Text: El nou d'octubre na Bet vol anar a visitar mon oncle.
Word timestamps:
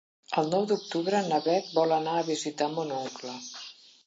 El 0.41 0.47
nou 0.53 0.63
d'octubre 0.71 1.19
na 1.27 1.39
Bet 1.49 1.67
vol 1.75 1.93
anar 1.99 2.17
a 2.19 2.25
visitar 2.31 2.71
mon 2.79 2.95
oncle. 3.05 3.37